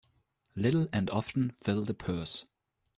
Little 0.55 0.87
and 0.91 1.11
often 1.11 1.51
fill 1.51 1.85
the 1.85 1.93
purse. 1.93 2.45